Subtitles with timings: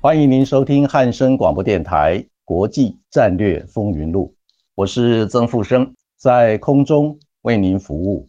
[0.00, 4.32] 欢迎您收听汉声广播电台《国际战略风云录》，
[4.76, 8.28] 我是曾富生，在空中为您服务。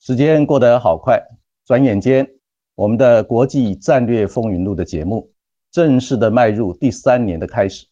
[0.00, 1.22] 时间过得好快，
[1.66, 2.26] 转眼间，
[2.74, 5.30] 我们的《国际战略风云录》的节目
[5.70, 7.86] 正式的迈入第三年的开始。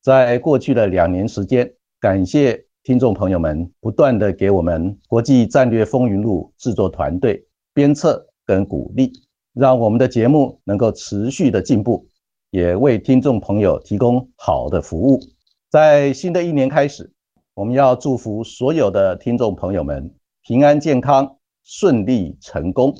[0.00, 9.10] 在过去的两年时间，感谢听众朋友们不断的给我们《国际战略风云录》制作团队鞭策跟鼓励，
[9.54, 12.06] 让我们的节目能够持续的进步。
[12.52, 15.18] 也为听众朋友提供好的服务。
[15.70, 17.10] 在新的一年开始，
[17.54, 22.94] 我们要祝福所有的听众朋友们平安健康、顺利成功。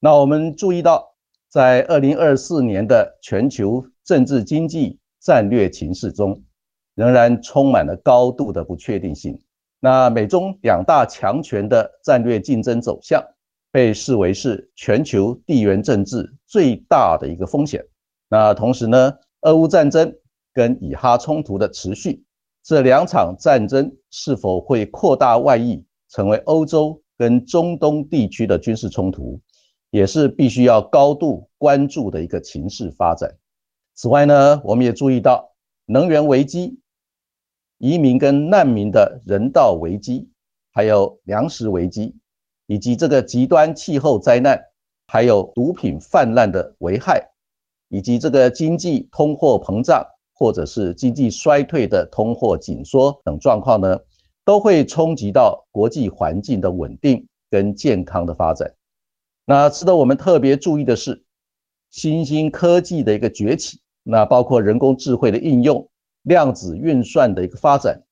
[0.00, 1.14] 那我们注意到，
[1.50, 6.42] 在二零二四年的全球政治经济战略形势中，
[6.94, 9.38] 仍然充满了高度的不确定性。
[9.78, 13.22] 那美中两大强权的战略竞争走向，
[13.70, 17.84] 被视为是全球地缘政治最大的一个风险。
[18.28, 20.14] 那同时呢，俄乌战争
[20.52, 22.24] 跟以哈冲突的持续，
[22.62, 29.40] 这两场战争是否会扩大外溢，成为欧洲跟中东地区的军事冲突，
[29.90, 33.36] 也是必须要高度关注的一个情势发展。
[33.94, 35.52] 此外呢，我们也注意到
[35.86, 36.80] 能源危机、
[37.78, 40.28] 移民跟难民的人道危机，
[40.72, 42.16] 还有粮食危机，
[42.66, 44.60] 以及这个极端气候灾难，
[45.06, 47.30] 还有毒品泛滥的危害。
[47.88, 53.98] 以及这个经济通货膨胀，或者是经济衰退的通货紧缩等状况呢，
[54.44, 58.74] 都会冲击到国际环境的稳定跟健康的发展。
[59.44, 61.24] 那值得我们特别注意的是，
[61.90, 65.88] 新兴科技的一个崛起，那包括人工智慧的应用、
[66.22, 68.02] 量子运算的一个发展、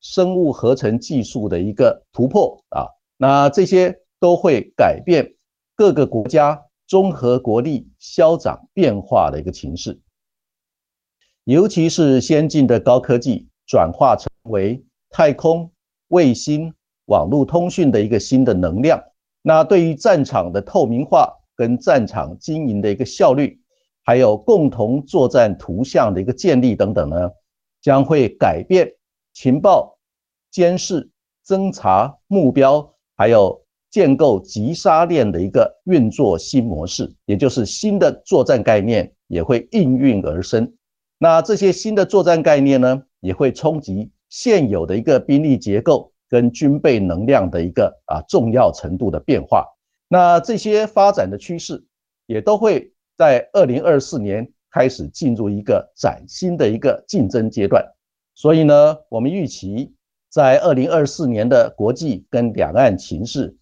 [0.00, 2.84] 生物合成技术的一个突破啊，
[3.16, 5.34] 那这些都会改变
[5.76, 6.60] 各个国家。
[6.90, 10.00] 综合国力消长变化的一个情势，
[11.44, 15.70] 尤其是先进的高科技转化成为太空、
[16.08, 16.74] 卫星、
[17.04, 19.00] 网络通讯的一个新的能量。
[19.40, 23.62] 那对于战场的透明化跟战场经营的一个效率，
[24.02, 27.30] 还有共同作战图像的一个建立等等呢，
[27.80, 28.92] 将会改变
[29.32, 29.96] 情报
[30.50, 31.08] 监视、
[31.46, 33.64] 侦查目标，还有。
[33.90, 40.72] 建构急杀链的一个运作新模式，也就是新的作战概念也会应运而生。
[41.18, 49.66] 那这些新的作战概念呢，也会冲击现有的一个兵力结构跟军备能量的一个啊重要程度的变化。
[50.08, 51.84] 那这些发展的趋势，
[52.26, 57.84] 也都会在二零二四年开始进入一个崭新的一个竞争阶段。
[58.34, 59.92] 所以呢，我们预期
[60.30, 63.56] 在二零二四年的国际跟两岸情势。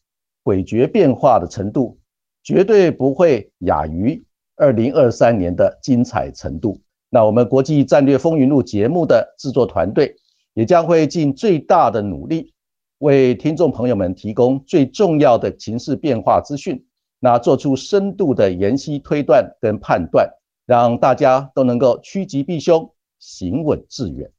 [0.49, 1.99] 诡谲变化的程度
[2.43, 4.25] 绝对不会亚于
[4.57, 6.81] 二零二三年的精彩程度。
[7.11, 10.17] 那我们国际战略风云录节目的制作团队
[10.55, 12.55] 也将会尽最大的努力，
[13.01, 16.83] 为听众朋友们提供最重要的情势变化资讯，
[17.21, 20.31] 那做出深度的研析推断跟判断，
[20.65, 24.31] 让大家都能够趋吉避凶，行稳致远。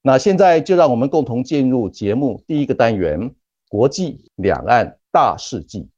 [0.00, 3.34] 那现在就让我们共同进入节目第一个单元：
[3.68, 4.99] 国际两岸。
[5.12, 5.88] 大事记，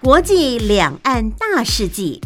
[0.00, 2.20] 国际两岸大事记。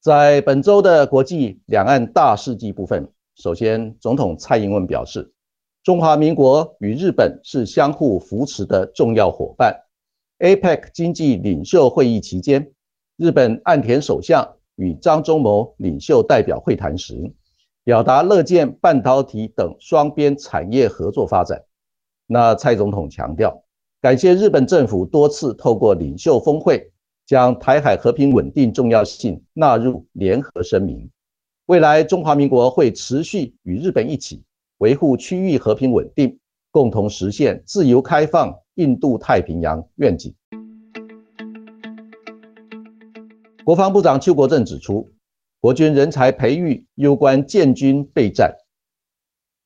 [0.00, 5.32] 在本周的国际两岸大事记部分，首先，总统蔡英文表示，
[5.82, 9.76] 中华民国与日本是相互扶持的重要伙伴。
[10.38, 12.70] APEC 经济领袖会议期间。
[13.16, 17.32] 日本岸田首相与张忠谋领袖代表会谈时，
[17.82, 21.64] 表达乐见半导体等双边产业合作发展。
[22.26, 23.62] 那蔡总统强调，
[24.02, 26.92] 感谢日本政府多次透过领袖峰会，
[27.24, 31.08] 将台海和平稳定重要性纳入联合声明。
[31.64, 34.42] 未来中华民国会持续与日本一起
[34.76, 36.38] 维护区域和平稳定，
[36.70, 40.34] 共同实现自由开放印度太平洋愿景。
[43.66, 45.10] 国防部长邱国正指出，
[45.58, 48.54] 国军人才培育攸关建军备战。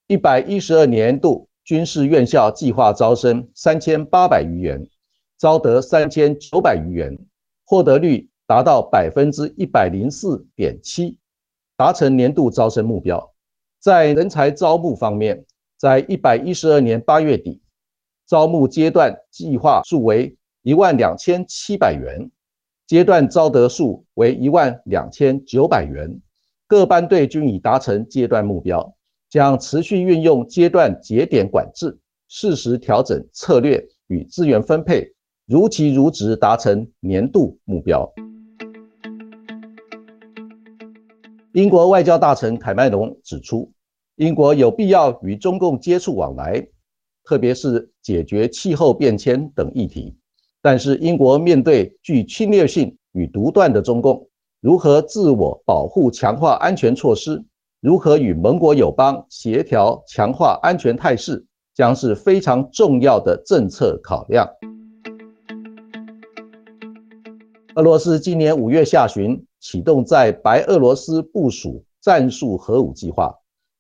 [0.06, 4.88] 一百一十二年度军事院校计划招生三千八百余人，
[5.37, 7.26] 招得三千九百余人，
[7.67, 11.19] 获得率达到百分之一百零四点七，
[11.76, 13.35] 达成年度招生目标。
[13.81, 15.44] 在人才招募方面，
[15.76, 17.61] 在一百一十二年八月底，
[18.26, 22.31] 招募阶段计划数为一万两千七百元。
[22.90, 26.20] 阶段招得数为一万两千九百元，
[26.66, 28.96] 各班队均已达成阶段目标，
[29.28, 31.96] 将持续运用阶段节点管制，
[32.26, 35.06] 适时调整策略与资源分配，
[35.46, 38.12] 如期如职达成年度目标。
[41.52, 43.70] 英国外交大臣凯麦隆指出，
[44.16, 46.66] 英国有必要与中共接触往来，
[47.22, 50.16] 特别是解决气候变迁等议题。
[50.62, 54.29] 但是，英国面对具侵略性与独断的中共，
[54.61, 57.43] 如何自我保护、强化安全措施，
[57.81, 61.43] 如何与盟国友邦协调强化安全态势，
[61.75, 64.47] 将是非常重要的政策考量。
[67.77, 73.35] 俄罗斯今年五月下旬启动在白俄罗斯部署战术核武计划，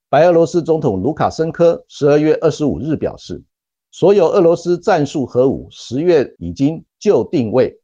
[0.08, 3.42] 白俄罗斯总统卢卡申科十二月二十五日表示。
[3.92, 7.76] 所有俄罗斯战术核武十月已经就定位，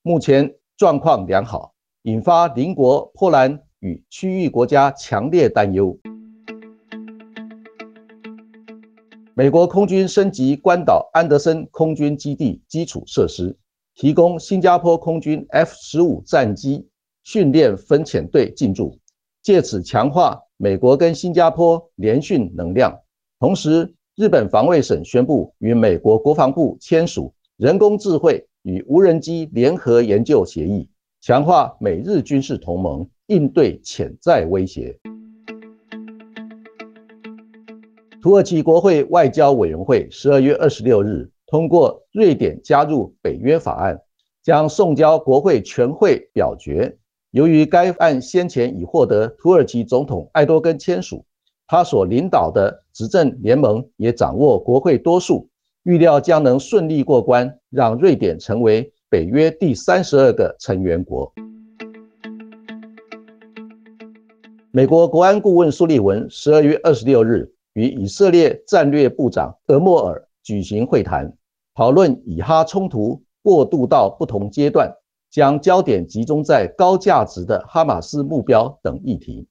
[0.00, 1.74] 目前状况良好，
[2.04, 5.94] 引发邻国波兰与区域国家强烈担忧。
[9.34, 13.54] 美国空军升级关岛安德森空军基地基础设施，
[13.94, 16.88] 提供新加坡空军 F 十五战机
[17.22, 18.98] 训练分遣队进驻，
[19.42, 22.98] 借此强化美国跟新加坡联训能量，
[23.38, 23.94] 同时。
[24.20, 30.86] 日本防卫省宣布与美国国防部签署人工智慧与无人机联合研究协议，
[31.22, 34.94] 强化美日军事同盟，应对潜在威胁。
[38.20, 43.98] 土耳其国会外交委员会十二月二十六日通过瑞典加入北约法案，
[44.42, 46.94] 将送交国会全会表决。
[47.30, 51.24] 由于该案先前已获得土耳其总统埃多根签署。
[51.72, 55.48] 他所领导的执政联盟也掌握国会多数，
[55.84, 61.32] 预料将能顺利过关，让瑞典成为北约第三十二个成员国。
[64.72, 71.32] 美国国安顾问苏利文十二月二十六日与以色列战略部长德莫尔举行会谈，
[71.76, 74.92] 讨论以哈冲突过渡到不同阶段，
[75.30, 79.46] 将焦点集中在高价值的哈马斯目标等议题。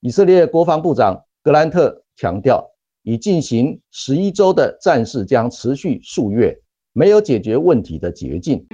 [0.00, 1.22] 以色列国防部长。
[1.46, 2.72] 格兰特强调，
[3.04, 6.60] 已进行十一周的战事将持续数月，
[6.92, 8.66] 没有解决问题的捷径。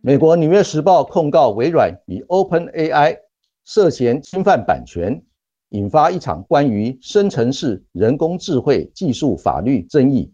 [0.00, 3.18] 美国《纽约时报》控告微软与 OpenAI
[3.66, 5.22] 涉嫌侵犯版权，
[5.68, 10.32] 引发一场关于生成式人工智慧技术法律争议。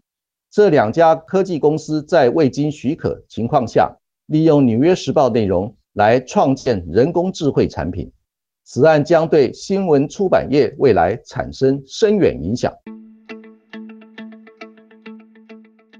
[0.49, 3.93] 这两家科技公司在未经许可情况下，
[4.27, 8.09] 利用《纽约时报》内容来创建人工智慧产品。
[8.63, 12.71] 此案将对新闻出版业未来产生深远影响。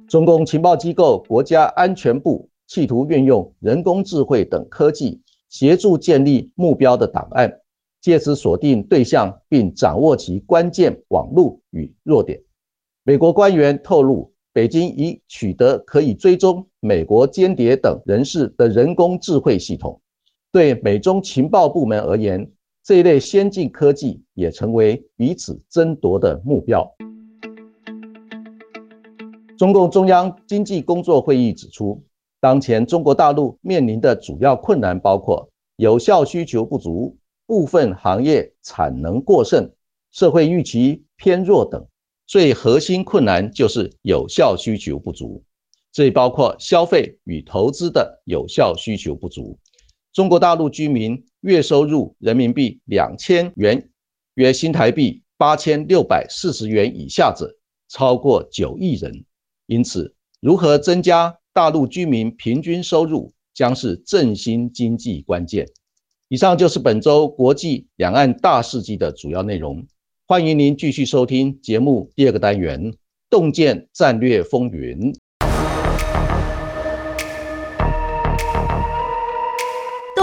[0.07, 7.51] 中共情报机构国家安全部企图运用人工智慧等科技，协助建立目标的档案，
[7.99, 12.41] 借此锁定对象并掌握其关键网络与弱点。
[13.03, 19.99] 美国官员透露，北京已取得可以追踪美国间谍等人士的人工智慧系统。
[20.51, 22.51] 对美中情报部门而言，
[22.83, 26.93] 这一类先进科技也成为彼此争夺的目标。
[29.57, 32.03] 中共中央经济工作会议指出，
[32.41, 37.15] 当前中国大陆面临的主要困难包括有效需求不足、
[37.47, 39.71] 部分行业产能过剩、
[40.11, 41.81] 社会预期偏弱等。
[42.27, 45.41] 最核心困难就是有效需求不足，
[45.93, 49.57] 这包括消费与投资的有效需求不足。
[50.13, 53.89] 中国大陆居民月收入人民币两千元，
[54.35, 57.49] 约新台币八千六百四十元以下者
[57.87, 59.23] 超过九亿人。
[59.67, 65.65] 因此，如何增加大陆居民平均收入，将是振兴经济关键。
[66.27, 69.85] 以上就是本周国际两岸大事记的主要内容。
[70.27, 72.91] 欢迎您继续收听节目第二个单元
[73.29, 75.13] 《洞见战略风云》。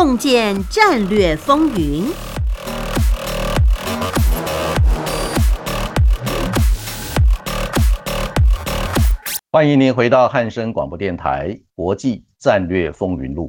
[0.08, 2.04] 洞见战略风云。
[9.52, 13.48] 欢迎您回到汉声广播电台《国际战略风云录》，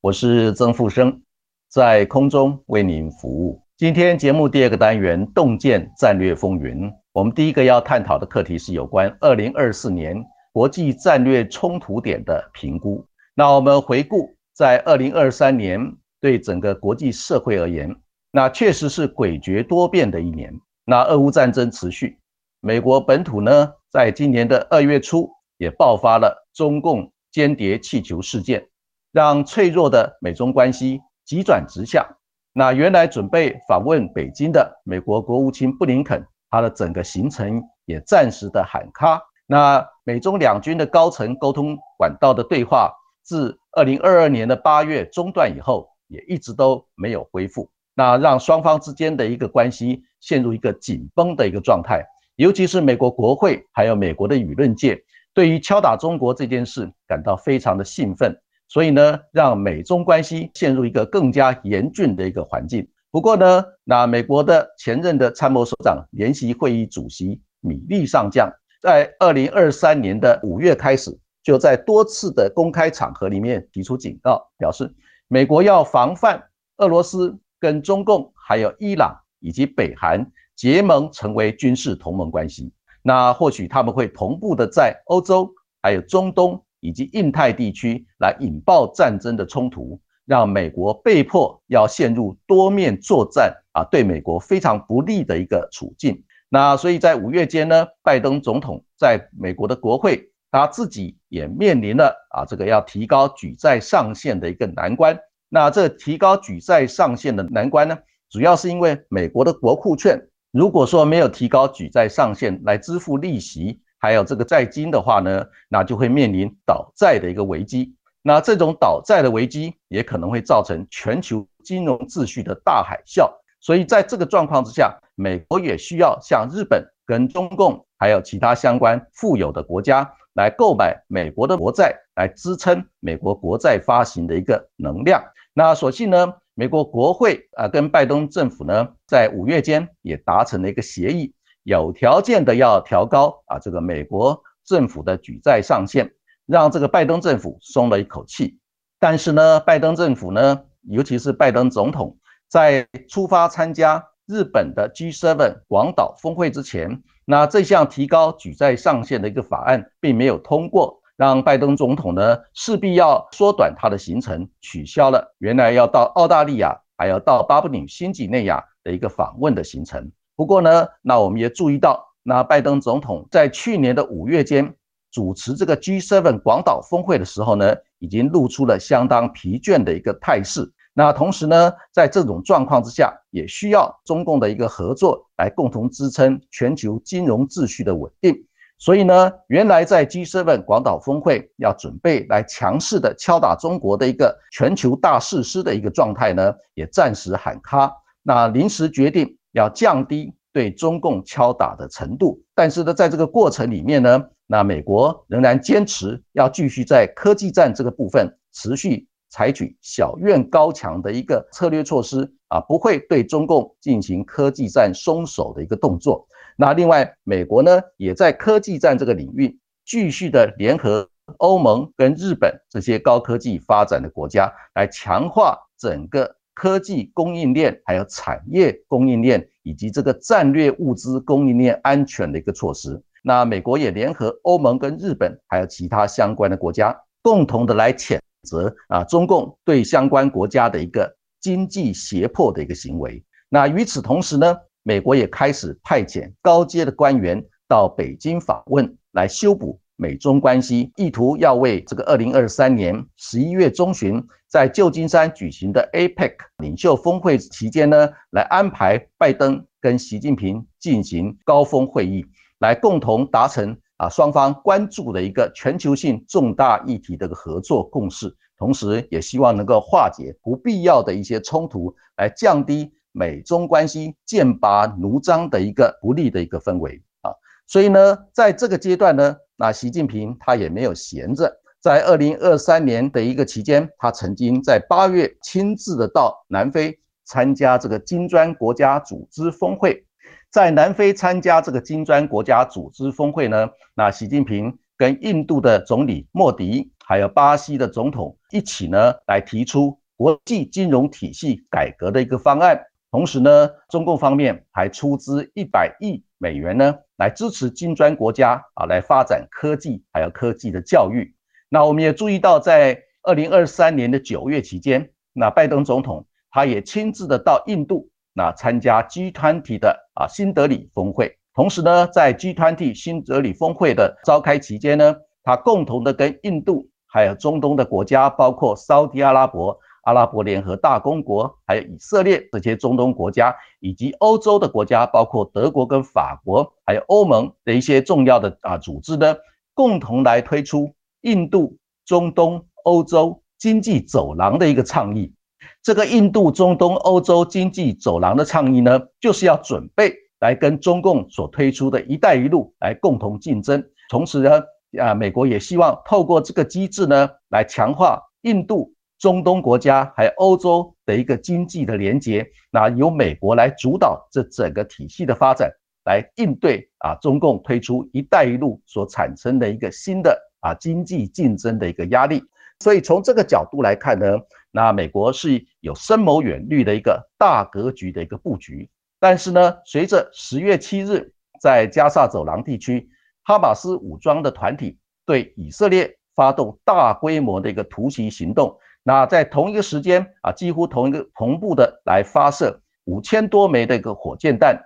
[0.00, 1.22] 我是曾富生，
[1.68, 3.62] 在空中为您服务。
[3.76, 13.06] 今天节目第二个单元“洞见战略风云”，我们第一个要探讨的课题是有关二零二四年国际战略冲突点的评估。
[13.32, 15.80] 那我们回顾在二零二三年
[16.20, 17.94] 对整个国际社会而言，
[18.30, 20.52] 那确实是诡谲多变的一年。
[20.84, 22.18] 那俄乌战争持续，
[22.60, 25.30] 美国本土呢，在今年的二月初。
[25.60, 28.66] 也爆发了中共间谍气球事件，
[29.12, 32.08] 让脆弱的美中关系急转直下。
[32.54, 39.20] 那原来准备访问北京的美国国务卿布林肯，他的整个行程也暂时的喊卡。
[39.46, 42.90] 那美中两军的高层沟通管道的对话，
[43.22, 47.70] 自二零二二年的八月中断以后，也一直都没有恢复。
[47.94, 52.04] 那让双方之间的一个关系陷入一个紧绷的一个状态，
[52.36, 55.02] 尤其是美国国会还有美国的舆论界。
[55.32, 58.36] 对于敲打中国这件事感到非常的兴奋，
[58.68, 62.86] 所以呢，让美中关系陷入一个更加严峻的一个环境。
[63.12, 68.50] 不过呢，那美国的前任的参谋首长联席会议主席米利上将，
[68.80, 74.92] 在二零二三年的五月开始，就在多次的公开场合里面提出警告，表示
[75.32, 76.42] 美国要防范
[76.78, 82.72] 俄罗斯跟中共还有伊朗以及北韩结盟成为军事同盟关系。
[83.00, 85.48] 那或许他们会同步的在欧洲、
[85.82, 96.24] 还有中东以及印太地区来引爆战争的冲突，让美国被迫要陷入多面作战啊，对美国非常不利的一个处境。
[96.48, 105.18] 那所以在五月间呢，拜登总统在美国的国会，他自己也面临了啊这个要提高举债上限的一个难关。
[105.48, 110.20] 那这提高举债上限的难关呢，主要是因为美国的国库券。
[110.52, 117.94] 如果说没有提高举债上限来支付利息，还有这个债金的话呢，那就会面临倒债的一个危机。
[118.22, 123.30] 那这种倒债的危机也可能会造成全球金融秩序的大海啸。
[123.60, 135.22] 所以在这个状况之下，美国也需要向日本、跟中共还有其他相关富有的国家来购买美国的国债，来支撑美国国债发行的一个能量。
[135.54, 136.34] 那所幸呢？
[136.54, 141.32] 美国国会啊，跟拜登政府呢，在五月间也达成了一个协议，
[141.62, 146.12] 有条件的要调高啊这个美国政府的举债上限，
[146.44, 148.58] 让这个拜登政府松了一口气。
[148.98, 152.14] 但是呢，拜登政府呢，尤其是拜登总统，
[152.46, 161.00] 在出发参加日本的 G7 广岛峰会之前，那这项提高举债上限的一个法案并没有通过。
[161.16, 170.10] 让拜登总统呢势必要缩短他的行程，取消了原来要到澳大利亚，还要到巴布纽新几内亚的一个访问的行程。
[170.34, 174.74] 不过呢，那我们也注意到，那拜登总统在去年的五月间
[175.12, 180.72] 主持这个 G7 广岛峰会的时候呢，已经露出了相当疲倦的一个态势。
[180.92, 188.44] 那同时呢，在这种状况之下，也需要中共的一个合作来共同支撑全球金融秩序的稳定。
[188.76, 197.92] 所以呢，原来在 G7 广岛峰会要准备来强势的敲打中国的一个全球大势师的一个状态呢，也暂时喊卡。
[198.22, 202.42] 那临时决定要降低对中共敲打的程度。
[202.54, 216.26] 但是呢，在这个过程里面呢，那美国仍然坚持要继续在科技战这个部分持续采取小院高墙的一个策略措施啊，不会对中共进行科技战松手的一个动作。
[216.56, 221.08] 那另外，美国呢也在科技战这个领域继续的联合
[221.38, 233.00] 欧盟跟日本这些高科技发展的国家，来强化整个科技供应链、还有产业供应链以及这个战略物资供应链安全的一个措施。
[233.22, 243.22] 那美国也联合欧盟跟日本还有其他相关的国家，共同的来谴责啊中共对相关国家的一个经济胁迫的一个行为。
[243.48, 244.56] 那与此同时呢？
[244.82, 262.24] 美国也开始派遣高阶的官员到北京访问，来修补美中关系，意图要为这个二零二三年十一月中旬在旧金山举行的 APEC 领袖峰会期间呢，来安排拜登跟习近平进行高峰会议，
[262.60, 272.90] 来共同达成啊双方关注的一个全球性重大议题的一个合作共识，同时也希望能够化解不必要的一些冲突，来降低。
[273.12, 277.34] 美中关系剑拔弩张的一个不利的一个氛围啊，
[277.66, 290.06] 所以呢，在这个阶段呢，那习近平他也没有闲着，在二零二三年的一个期间，他曾经在八月亲自的到南非参加这个金砖国家组织峰会。
[290.50, 302.84] 在南非参加这个金砖国家组织峰会呢，那习近平跟印度的总理莫迪，还有巴西的总统一起呢，来提出国际金融体系改革的一个方案。
[303.12, 311.32] 同时呢，中共方面还出资一百亿美元呢，来支持金砖国家啊，来发展科技，还有科技的教育。
[311.68, 321.36] 那我们也注意到，在二零二三年的九月期间，那拜登总统他也亲自的到印度，那参加 G20 的啊新德里峰会。
[321.54, 329.78] 同时呢，在 G20 新德里峰会的召开期间呢，他共同的跟印度还有中东的国家，包括沙特阿拉伯。
[330.04, 339.36] 阿拉伯联合大公国，还有以色列这些中东国家，以及欧洲的国家，包括德国跟法国，还有欧盟的一些重要的啊组织呢，
[339.74, 345.34] 共同来推出印度中东欧洲经济走廊的一个倡议。
[345.82, 353.82] 这个印度中东欧洲经济走廊的倡议呢，就是要准备来跟中共所推出的一带一路来共同竞争。
[354.10, 354.62] 同时呢，
[354.98, 358.92] 啊，美国也希望透过这个机制呢，来强化印度。
[359.18, 365.70] 中东国家还有欧洲的一个经济的连接，那由美国来主导这整个体系的发展，
[366.06, 372.42] 来应对啊中共推出“一带一路”所产生的一个新的啊经济竞争的一个压力。
[372.78, 374.26] 所以从这个角度来看呢，
[374.70, 378.88] 那美国是有深谋远虑的一个大格局的一个布局。
[379.18, 383.08] 但是呢，随着十月七日在加沙走廊地区，
[383.44, 388.78] 哈马斯武装的团体对以色列发动大规模的一个突袭行动。
[389.02, 394.78] 那在同一个时间啊，几乎同一个同步的来发射五千多枚的一个火箭弹，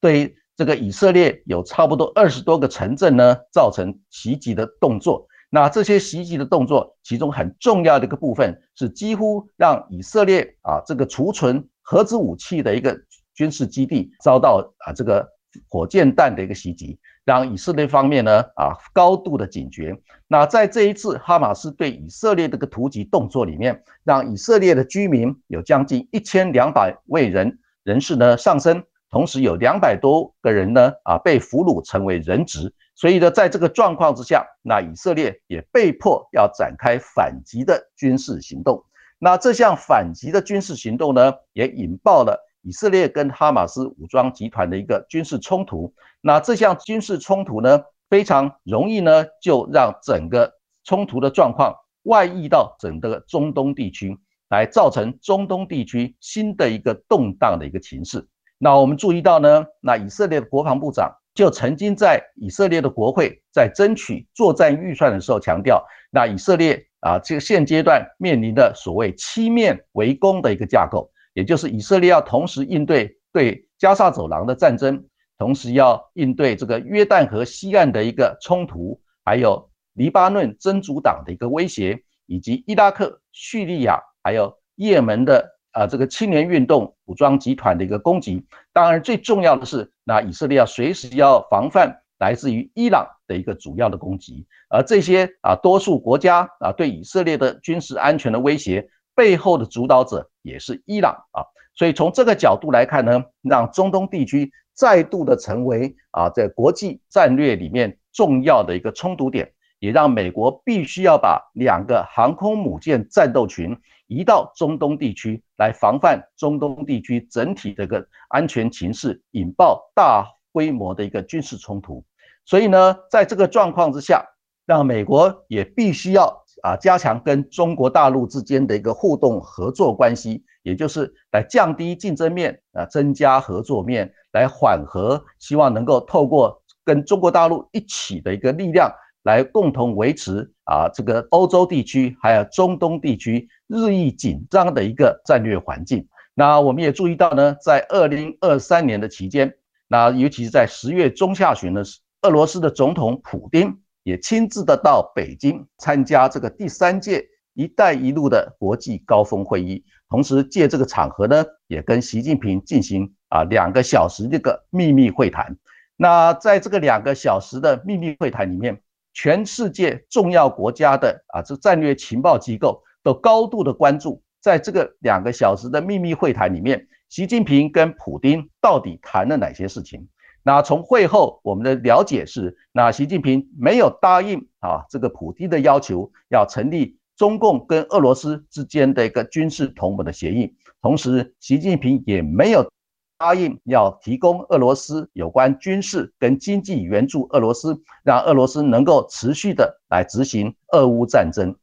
[0.00, 5.27] 对这个以色列有差不多二十多个城镇呢，造成袭击的动作。
[5.50, 12.98] 那这些袭击的动作，其中很重要的一个部分是几乎让以色列啊这个储存核子武器的一个
[13.34, 15.26] 军事基地遭到啊这个
[15.68, 16.98] 火箭弹的一个袭击。
[17.24, 19.94] 让以色列方面呢啊高度的警觉。
[20.28, 32.74] 那在这一次哈马斯对以色列这个突击动作里面，让以色列的居民有将近一千两百位人人士呢上升，同时有两百多个人呢啊被俘虏成为人质。
[32.94, 38.84] 所以呢，在这个状况之下，那以色列也被迫要展开反击的军事行动。
[39.20, 42.44] 那这项反击的军事行动呢，也引爆了。
[42.62, 54.18] 以色列跟哈马斯武装集团的一个军事冲突，那这项军事冲突呢，非常容易呢，就让整个冲突的状况外溢到整个中东地区，
[54.48, 58.26] 来造成中东地区新的一个动荡的一个情势。
[58.58, 71.10] 那我们注意到呢，那以色列的国防部长就曾经在以色列的国会在争取作战预算的时候强调，那以色列啊，这个现阶段面临的所谓七面围攻的一个架构。
[71.34, 75.04] 也就是以色列要同时应对对加沙走廊的战争，
[75.38, 88.44] 同时要应对这个约旦河西岸的一个冲突，还有黎巴嫩真主党的一个威胁，以及伊拉克、叙利亚还有也门的啊这个青年运动武装集团的一个攻击。
[88.72, 94.44] 当然，最重要的是，那以色列要随时要防范来自于伊朗的一个主要的攻击。
[94.68, 98.90] 而这些啊多数国家啊对以色列的军事安全的威胁。
[99.14, 101.42] 背后的主导者也是伊朗啊，
[101.74, 122.04] 所以从这个角度来看呢，让中东地区再度的成为啊在国际战略里面重要的一个冲突点，也让美国必须要把两个航空母舰战斗群移到中东地区来防范中东地区整体的一个安全情势引爆大规模的一个军事冲突。
[122.44, 124.24] 所以呢，在这个状况之下，
[124.66, 126.44] 让美国也必须要。
[126.64, 146.06] 啊，加强跟中国大陆之间的一个互动合作关系，也就是来降低竞争面啊，增加合作面，来缓和，希望能够透过跟中国大陆一起的一个力量，来共同维持啊这个欧洲地区还有中东地区日益紧张的一个战略环境。
[146.34, 149.54] 那我们也注意到呢，在二零二三年的期间，
[149.88, 151.82] 那尤其是在十月中下旬呢，
[152.22, 153.78] 俄罗斯的总统普京。
[154.04, 165.54] 也亲自的到北京参加这个第三届“一带一路”的国际高峰会议，同时借这个场合呢，也跟习近平进行啊两个小时这个秘密会谈。
[165.94, 168.80] 那在这个两个小时的秘密会谈里面，
[169.20, 180.06] 全世界重要国家的啊这战略情报机构都高度的关注，在这个两个小时的秘密会谈里面，习近平跟普京到底谈了哪些事情？
[180.44, 190.54] 那从会后我们的了解是，那习近平没有答应啊这个普京的要求，要成立中共跟俄罗斯之间的一个军事同盟的协议。
[190.80, 192.70] 同时，习近平也没有
[193.18, 201.56] 答应要提供俄罗斯有关军事跟经济援助俄罗斯，让俄罗斯能够持续的来执行俄乌战争，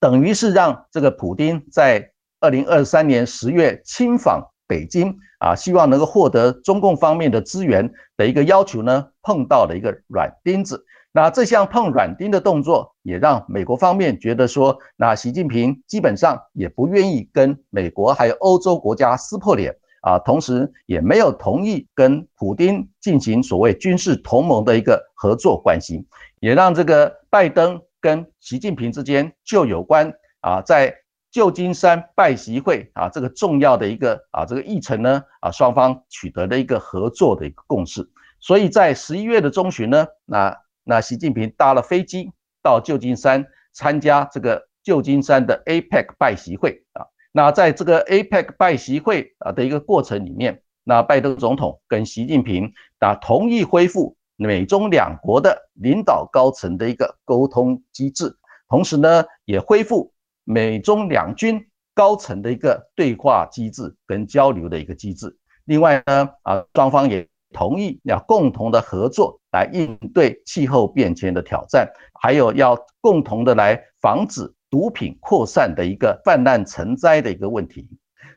[0.00, 4.50] 等于是让这个普京在二零二三年十月亲访。
[4.66, 10.86] 北京啊，希望能够获得中共方面的资源的一个要求呢，碰到了一个软钉子。
[11.10, 26.06] 那这项碰软钉的动作，也让美国方面觉得说，那习近平基本上也不愿意跟美国还有欧洲国家撕破脸啊，同时也没有同意跟普京进行所谓军事同盟的一个合作关系，
[26.40, 30.94] 也让这个拜登跟习近平之间就有关啊，在。
[31.32, 38.04] 旧金山拜习会啊，这个重要的一个啊，这个议程呢啊，双方取得了一个合作的一个共识。
[38.40, 42.32] 所以在十一月的中旬呢，那那习近平搭了飞机
[42.64, 47.06] 到旧金山参加这个旧金山的 APEC 拜习会啊。
[47.32, 58.36] 那在这个 APEC 拜习会啊的一个过程里面，那拜登总统跟习近平啊同意恢复美中两国的领导高层的一个沟通机制，
[58.68, 60.12] 同时呢也恢复。
[60.44, 61.64] 美中两军
[61.94, 65.36] 高层的一个对话机制跟交流的一个机制。
[65.66, 71.88] 另外呢，啊，双方也同意要共同的合作来应对气候变迁的挑战，
[72.20, 77.88] 还有要共同的来防止毒品扩散的一个泛滥成灾的一个问题。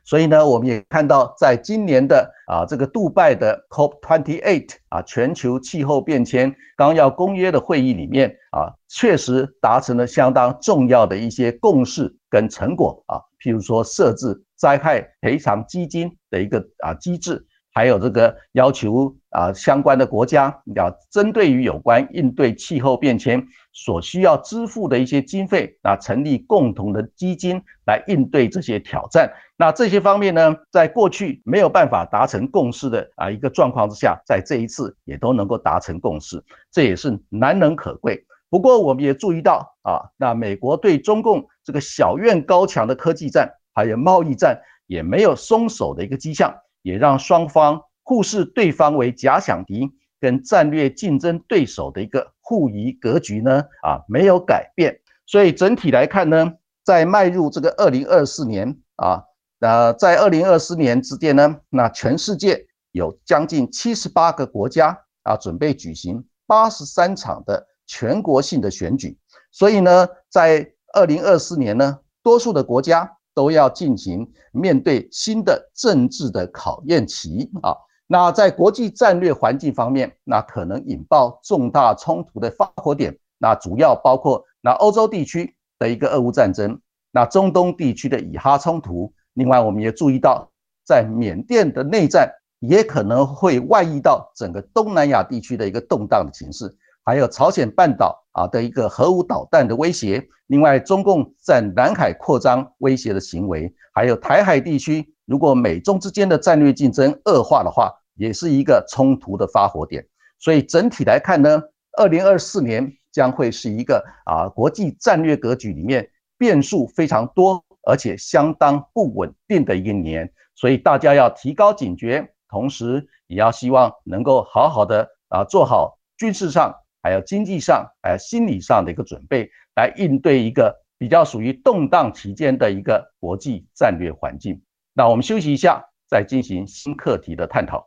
[0.06, 17.46] 所以呢，我们也看到，在今年的啊这个杜拜的 COP28 啊全球气候变迁纲要公约的会议里面啊，确实达成了相当重要的一些共识跟成果啊，譬如说设置灾害赔偿基金的一个啊机制。
[17.76, 29.28] 还有这个要求啊，相关的国家要针对于有关应对气候变迁所需要支付的一些经费啊，成立共同的基金来应对这些挑战。
[29.56, 38.24] 那这些方面呢，在过去没有办法达成共识的啊一个状况之下，在这一次也都能够达成共识，这也是难能可贵。
[38.48, 46.54] 不过我们也注意到啊，那美国对中共这个小院高墙的科技战还有贸易战也没有松手的一个迹象。
[46.84, 49.90] 也让双方互视对方为假想敌
[50.20, 56.52] 跟战略竞争对手的一个互疑格局呢啊没有改变，所以整体来看呢，
[56.84, 59.24] 在迈入这个二零二四年啊，
[59.60, 69.18] 呃在二零二四年之间呢，那全世界有将近七十八个国家啊准备举行八十三场的全国性的选举，
[69.50, 73.10] 所以呢，在二零二四年呢，多数的国家。
[73.36, 77.74] 都要进行面对新的政治的考验期啊！
[78.06, 86.78] 那在国际战略环境方面，那可能引爆重大冲突的发火点，那主要包括那欧洲地区的一个俄乌战争，
[87.10, 89.12] 那中东地区的以哈冲突。
[89.32, 90.50] 另外，我们也注意到，
[90.86, 96.76] 在缅甸的内战也可能会外溢到整个东南亚地区的一个动荡的形势。
[97.06, 110.06] 还有朝鲜半岛啊的一个核武导弹的威胁，另外中共在南海扩张威胁的行为，还有台海地区，如果美中之间的战略竞争恶化的话，也是一个冲突的发火点。
[110.38, 111.62] 所以整体来看呢，
[111.98, 120.30] 二零二四年将会是一个啊国际战略格局里面变数非常多，而且相当不稳定的一个年。
[120.54, 126.74] 所以大家要提高警觉，同时也要希望能够好好的啊做好军事上。
[127.02, 134.62] 还有经济上，还有心理上的一个准备，来应对一个比较属于动荡期间的一个国际战略环境。
[134.96, 137.84] 那我们休息一下，再进行新课题的探讨。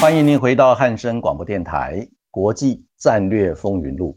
[0.00, 1.98] 欢迎您回到汉声广播电台
[2.30, 4.12] 《国际战略风云录》，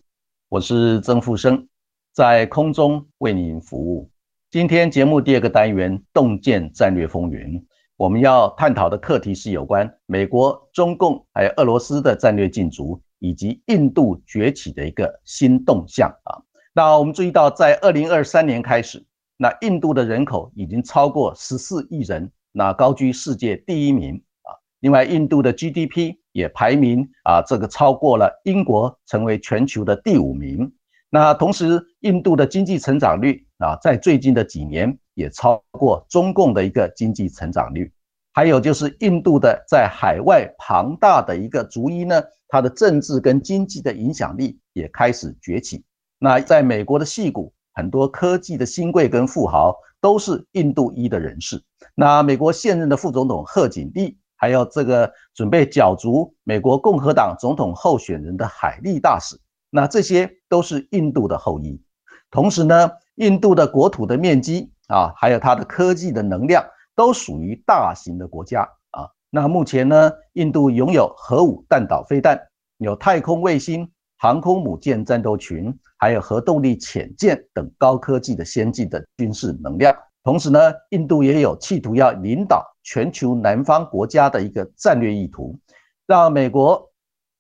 [0.48, 1.68] 我是曾富生，
[2.14, 4.10] 在空中为您服务。
[4.52, 7.62] 今天节目第二个单元“洞见战略风云”，
[7.98, 16.42] 我们要探讨的课题是有关美国、中共还有俄罗斯的战略竞逐，以及印度崛起的一个新动向啊。
[16.74, 19.06] 那我们注意到，在二零二三年开始，
[19.38, 24.52] 那印度的人口已经超过十四亿人，那高居世界第一名啊。
[24.82, 30.72] 另外，印度的 GDP 也排名啊，这个超过了英国，成为全球的第五名。
[31.10, 37.90] 那同时，印度的经济成长率啊，在最近的几年也超过中共的一个经济成长率。
[38.36, 45.86] 还有就是印度的在海外庞大的一个族裔呢，它的政治跟经济的影响力也开始崛起。
[46.20, 51.64] 那在美国的戏骨很多科技的新贵跟富豪都是印度裔的人士。
[51.96, 61.82] 那美国现任的副总统贺锦丽，还有这个准备角逐美国共和党总统候选人的海利大使，那这些都是印度的后裔。
[62.32, 69.10] 同时呢，印度的国土的面积啊，还有它的科技的能量，都属于大型的国家啊。
[69.30, 72.40] 那目前呢，印度拥有核武弹道飞弹，
[72.78, 73.90] 有太空卫星。
[74.18, 79.94] 航空母舰战斗群，还有核动力潜舰等高科技的先进的军事能量。
[80.24, 80.58] 同时呢，
[80.92, 85.60] 印度也有企图要领导全球南方国家的一个战略意图，
[86.08, 86.90] 让美国、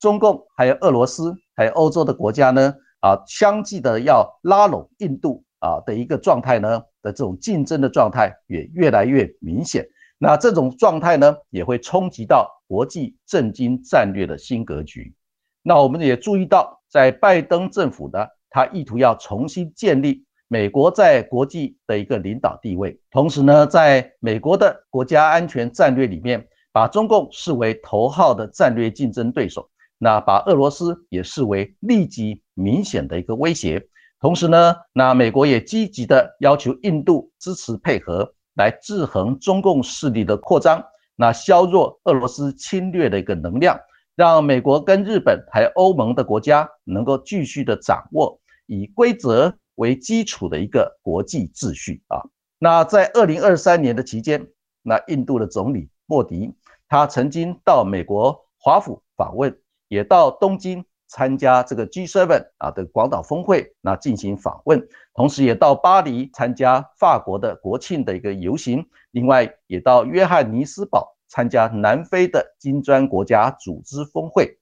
[0.01, 9.85] 中共、还有俄罗斯、还有欧洲的国家呢，啊，相继的要拉拢印度啊的一个状态呢的这种竞争的状态也越来越明显。
[10.17, 15.13] 那这种状态呢，也会冲击到国际政经战略的新格局。
[15.61, 33.85] 那我们也注意到，在拜登政府呢，他意图要重新建立美国在国际的一个领导地位，同时呢，在美国的国家安全战略里面，把中共视为头号的战略竞争对手，那把俄罗斯也视为立即明显的一个威胁。
[34.25, 40.83] 同时呢，那美国也积极的要求印度支持配合，来制衡中共势力的扩张，
[41.15, 43.79] 那削弱俄罗斯侵略的一个能量。
[44.15, 52.19] 让美国跟日本还有欧盟的国家能够继续的掌握以规则为基础的一个国际秩序啊。
[52.57, 54.43] 那在二零二三年的期间，
[54.81, 56.51] 那印度的总理莫迪
[56.89, 59.55] 他曾经到美国华府访问，
[59.87, 71.13] 也到东京参加这个 G7 啊的广岛峰会，那进行访问，同时也到巴黎参加法国的国庆的一个游行，另外也到约翰尼斯堡。
[71.27, 74.57] 参加南非的金砖国家组织峰会，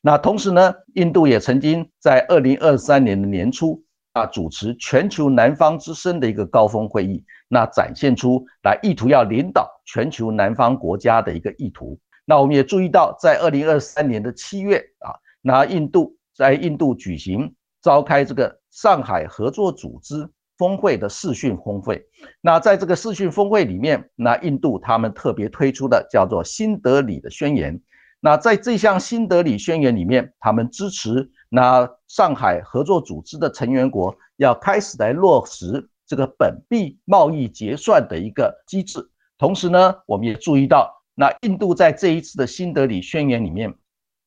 [0.00, 11.98] 那同时呢，印度也曾经在二零二三年的年初啊主持全球南方之声的一个高峰会议，那展现出来意图要领导全球南方国家的一个意图。
[12.26, 15.16] 那我们也注意到，在二零二三年的七月啊，
[15.46, 20.28] 那印度在印度举行召开这个上海合作组织。
[20.58, 22.02] 峰会的视讯峰会，
[22.40, 27.78] 那在这个视讯峰会里面，那印度他们特别推出的叫做新德里的宣言。
[28.20, 39.06] 那在这项新德里宣言里面，他们支持那上海合作组织的成员国要开始来落实这个本币贸易结算的一个机制。
[39.36, 43.74] 同时呢，我们也注意到，那印度在这一次的新德里宣言里面。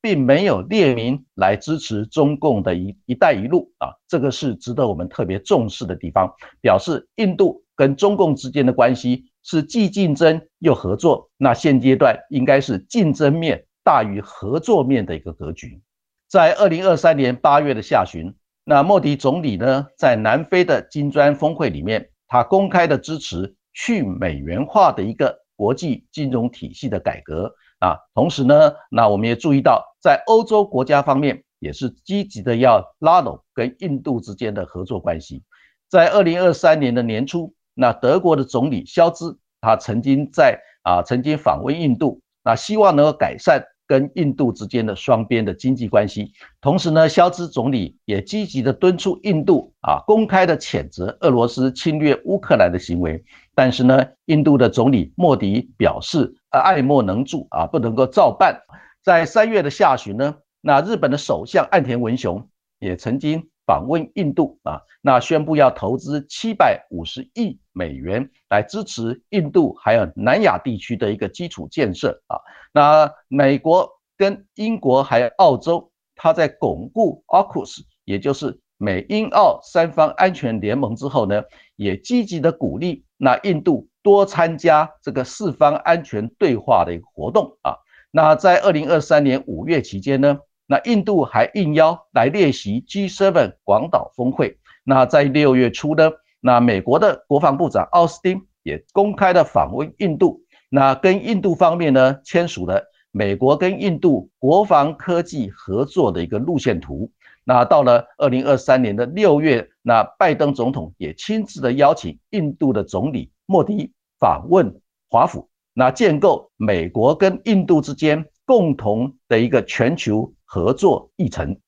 [0.02, 6.32] 并没有列明来支持中共的一一带一路啊，这个是值得我们特别重视的地方。
[6.60, 15.80] 表示印度跟中共之间的关系是既竞争又合作，那现阶段应该是竞争面大于合作面的一个格局。
[16.28, 18.32] 在二零二三年八月的下旬，
[18.64, 27.52] 那莫迪总理呢，在南非的金砖峰会里面，他公开的支持去美元化的一个国际金融体系的改革。
[27.80, 35.42] 啊，同时呢，那我们也注意到，在欧洲国家方面也是积极的要拉拢跟印度之间的合作关系。
[35.88, 46.32] 在二零二三年的年初，那德国的总理肖兹他曾经在啊曾经访问印度，那希望能够改善跟印度之间的双边的经济关系。
[46.60, 53.24] 同时呢，肖兹总理也积极的敦促印度啊公开的谴责俄罗斯侵略乌克兰的行为。
[53.60, 56.34] 但是呢，印度的总理莫迪表示。
[56.48, 58.62] 啊，爱莫能助啊，不能够照办。
[59.04, 72.40] 在三月的下旬呢，那日本的首相岸田文雄也曾经访问印度啊，那宣布要投资七百五十亿美元来支持印度还有南亚地区的一个基础建设啊。
[72.72, 81.44] 那美国跟英国还有澳洲，他在巩固 AUKUS，也就是美英澳三方安全联盟之后呢，
[81.76, 83.86] 也积极的鼓励那印度。
[84.02, 87.76] 多参加这个四方安全对话的一个活动啊。
[88.10, 94.56] 那在二零二三年五月期间呢，那印度还应邀来列席 G7 广岛峰会。
[94.84, 107.12] 那在六月初呢，那美国的国防部长奥斯汀也公开的访问印度，那跟印度方面呢签署了美国跟印度国防科技合作的一个路线图。
[107.44, 113.32] 那到了二零二三年的六月，那拜登总统也亲自的邀请印度的总理。
[113.46, 121.58] 莫迪访问华府，那建构美国跟印度之间共同的一个全球合作议程。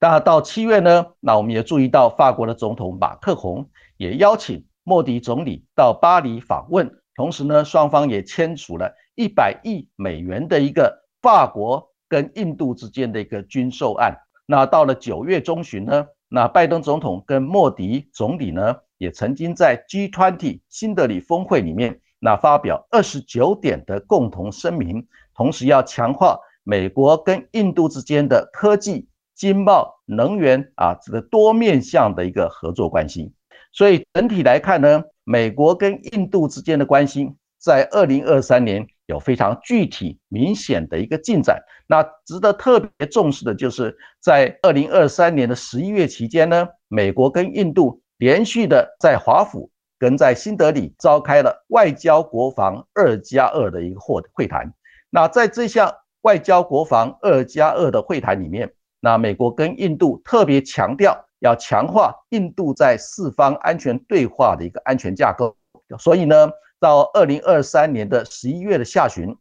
[0.00, 14.16] 那到七月呢，那我们也注意到法国的总统马克宏也邀请莫迪总理到巴黎访问，同时呢，双方也签署了一百亿美元的一个法国跟印度之间的一个军售案。
[14.46, 33.32] 那到了九月中旬呢，那拜登总统跟莫迪总理呢，也曾经在 G20 新德里峰会里面，那发表二十九点的共同声明，同时要强化美国跟印度之间的科技、经贸、能源啊这个多面向的一个合作关系。
[33.72, 38.86] 所以整体来看呢，美国跟印度之间的关系在二零二三年。
[39.08, 41.58] 有非常具体明显的一个进展。
[41.86, 54.70] 那值得特别重视的就是，在二零二三年的十一月期间呢，美国跟印度连续的在华府跟在新德里召开了外交国防二加二的一个会会谈。
[55.08, 55.90] 那在这项
[56.20, 65.56] 外交国防二加二的会谈里面，那美国跟印度特别强调要强化印度在四方安全对话的一个安全架构。
[65.98, 66.50] 所以呢。
[66.80, 69.36] 到二零二三年的十一月的下旬，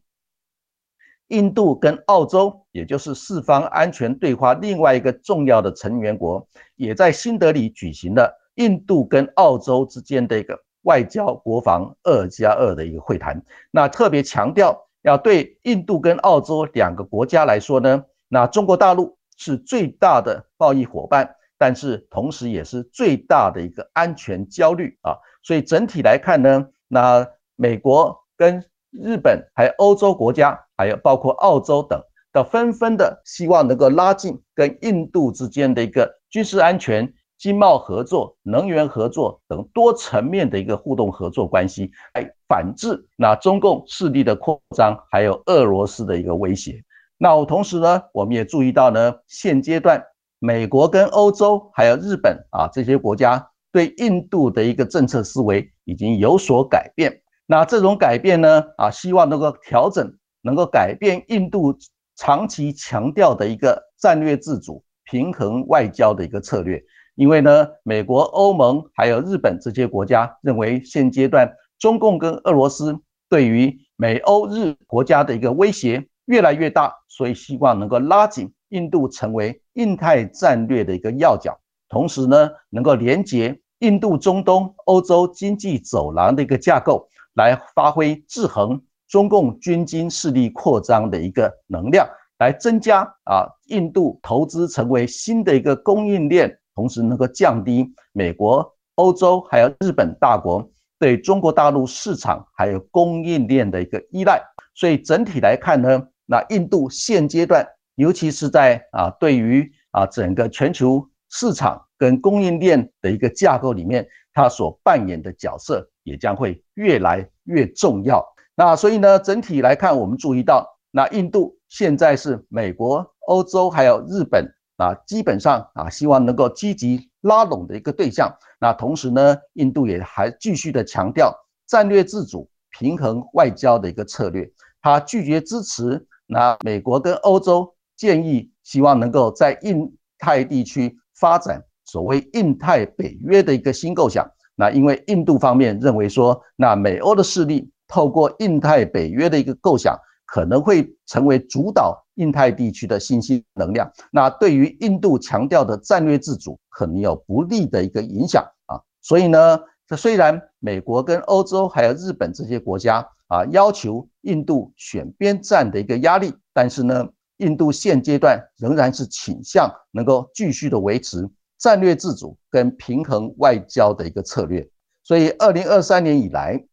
[1.28, 13.44] 印度跟澳洲，也就是四方安全对话另外一个重要的成员国，也在新德里举行了印度跟澳洲之间的一个外交国防二加二的一个会谈。
[13.70, 25.18] 那特别强调，要对印度跟澳洲两个国家来说呢，那中国大陆是最大的贸易伙伴，但是同时也是最大的一个安全焦虑啊。
[25.44, 26.68] 所以整体来看呢。
[26.88, 46.82] 那美国跟日本，还有欧洲国家，还有包括澳洲等，都纷纷的希望能够拉近跟印度之间的一个军事安全、经贸合作、能源合作等多层面的一个互动合作关系，来反制那中共势力的扩张，还有俄罗斯的一个威胁。
[47.18, 50.04] 那我同时呢，我们也注意到呢，现阶段
[50.40, 53.50] 美国跟欧洲还有日本啊这些国家。
[53.78, 58.64] 对印度的一个政策思维已经有所改变，那这种改变呢？
[58.76, 60.12] 啊，希望能够调整，
[60.42, 61.78] 能够改变印度
[62.16, 66.84] 长期强调的一个战略自主、平衡外交的一个策略。
[67.14, 81.60] 因为呢，美国、欧盟还有日本这些国家认为，现阶段中共跟俄罗斯对于美欧日国家的一个威胁越来越大，所以希望能够拉紧印度成为印太战略的一个要角，
[81.90, 83.60] 同时呢，能够连接。
[83.80, 92.08] 印度、中东、欧洲经济走廊的一个架构，来发挥制衡中共军经势力扩张的一个能量，
[92.40, 100.68] 来增加啊印度投资成为新的一个供应链，同时能够降低美国、欧洲还有日本大国
[101.00, 104.42] 对中国大陆市场还有供应链的一个依赖。
[104.74, 111.84] 所以整体来看呢，那印度现阶段，尤其是在啊对于啊整个全球市场。
[112.00, 118.24] 跟供应链的一个架构里面，它所扮演的角色也将会越来越重要。
[118.54, 128.32] 那所以呢，整体来看，我们注意到，那印度现在是美国、欧洲还有日本啊，基本上啊，希望能够积极拉拢的一个对象。
[128.60, 131.36] 那同时呢，印度也还继续的强调
[131.66, 134.48] 战略自主、平衡外交的一个策略。
[134.84, 141.62] 他拒绝支持那美国跟欧洲建议，希望能够在印太地区发展。
[141.86, 158.76] 所谓印太北约的一个新构想，那因为印度方面认为说，那美欧的势力透过印太北约的一个构想，可能会成为主导印太地区的信息能量，那对于印度强调的战略自主，可能有不利的一个影响啊。
[159.02, 171.30] 所以呢，这虽然美国跟欧洲还有日本这些国家啊，要求印度选边站的一个压力，但是呢，印度现阶段仍然是倾向能够继续的维持。
[171.60, 174.70] 战略自主跟平衡外交的一个策略，
[175.04, 176.64] 所以二零二三年以来，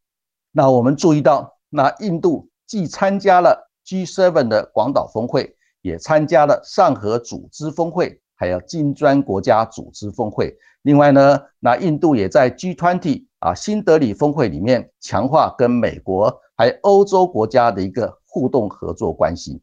[0.52, 10.54] 那我们注意到，那印度既参加了 G7 的广岛峰会，也参加了上合组织峰会，还有金砖国家组织峰会。
[10.82, 19.62] 另外呢，那印度也在 G20 啊新德里峰会里面强化跟美国还有欧洲国家的一个互动合作关系。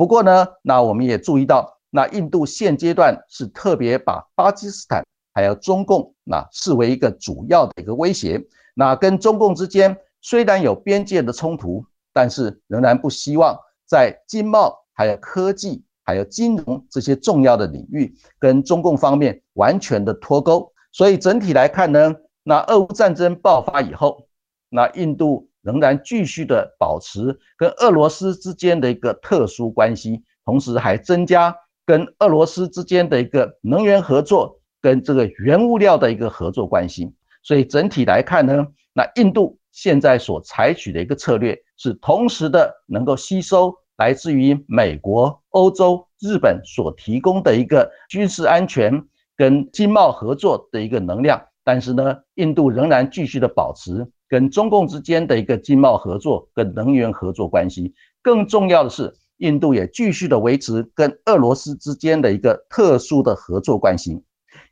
[0.00, 1.78] 不过呢，那我们也注意到。
[1.90, 8.42] 那印度现阶段是特别把巴基斯坦还有中共那视为一个主要的一个威胁。
[8.74, 11.84] 那跟中共之间虽然有边界的冲突，
[12.14, 20.72] 但是仍然不希望在经贸、还有科技、还有金融这些重要的领域跟中共方面完全的脱钩。
[20.92, 24.26] 所以整体来看呢，那俄乌战争爆发以后，
[24.70, 31.56] 那印度仍然继续的保持跟俄罗斯之间的一个特殊关系，同时还增加。
[31.86, 49.02] 跟俄罗斯之间的一个能源合作，跟这个原物料的一个合作关系，所以整体来看呢，那印度现在所采取的一个策略是同时的能够吸收来自于美国、欧洲、日本所提供的一个军事安全
[49.36, 57.92] 跟经贸合作的一个能量，但是呢，印度仍然继续的保持跟中共之间的一个经贸合作跟能源合作关系。
[58.22, 64.22] 更重要的是，印度也继续的维持跟俄罗斯之间的一个特殊的合作关系。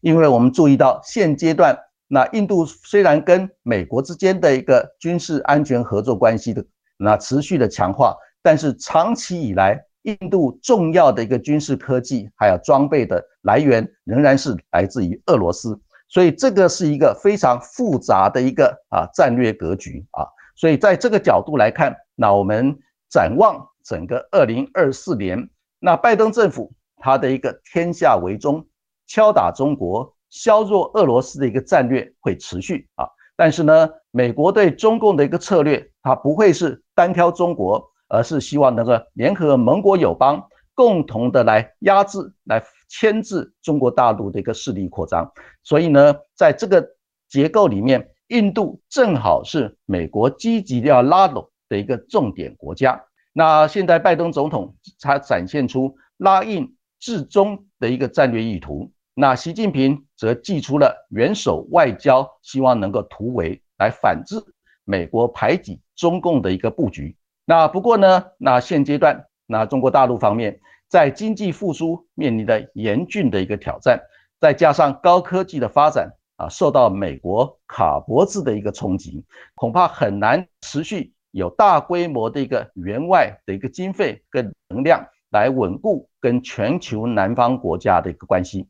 [0.00, 6.64] 因为我们注意到现阶段，那印度虽然跟美国之间的一个军事安全合作关系的
[6.96, 20.26] 那持续的强化，但是长期以来，印度重要的一个军事科技还有装备的来源仍然是来自于俄罗斯，所以这个是一个非常复杂的一个啊战略格局啊。
[20.56, 22.76] 所以在这个角度来看，那我们
[23.10, 25.48] 展望整个二零二四年，
[25.78, 28.66] 那拜登政府他的一个天下为中。
[29.10, 45.30] 敲打中国、削弱俄罗斯的一个战略会持续啊，但是呢，美国对中共的一个策略，它不会是单挑中国，而是希望能够联合盟国友邦，共同的来压制、来牵制中国大陆的一个势力扩张。
[45.62, 46.84] 所以呢，在这个
[47.28, 53.04] 结构里面，印度正好是美国积极要拉拢的一个重点国家。
[53.32, 58.90] 那现在拜登总统他展现出拉印制中的一个战略意图。
[59.14, 64.36] 那习近平则祭出了元首外交，希望能够突围来反制
[64.84, 67.16] 美国排挤中共的一个布局。
[67.44, 74.00] 那不过呢，那现阶段，那中国大陆方面在经济复苏面临的严峻的一个挑战，
[74.40, 79.24] 再加上高科技的发展啊，受到美国卡脖子的一个冲击，
[79.54, 88.68] 恐怕很难持续有大规模的一个援外的一个经费跟能量来稳固跟全球南方国家的一个关系。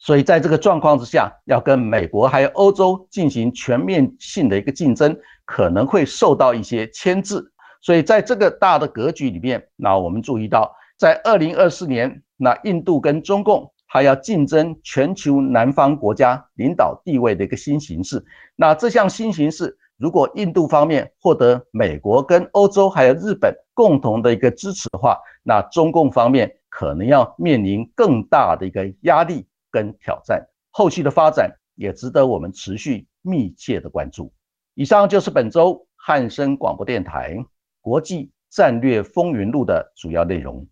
[0.00, 7.52] 所以在这个状况之下，要跟美国还有欧洲进行全面性的一个竞争，可能会受到一些牵制。
[7.80, 18.24] 所以在这个大的格局里面，那我们注意到，在二零二四年，那印度跟中共还要竞争全球南方国家领导地位的一个新形势。
[18.54, 29.46] 那这项新形势，如果印度方面获得美国跟欧洲还有日本共同的一个支持的话，那中共方面可能要面临更大的一个压力。
[29.68, 34.32] 跟挑战，后续的发展也值得我们持续密切的关注。
[34.72, 37.36] 以上就是本周汉声广播电台
[37.82, 40.66] 国际战略风云录的主要内容。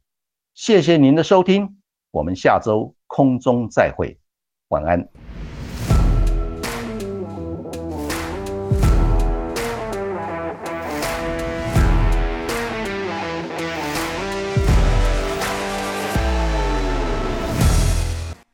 [0.55, 1.78] 谢谢您的收听，
[2.12, 4.16] 我们下周空中再会，
[4.68, 5.09] 晚安。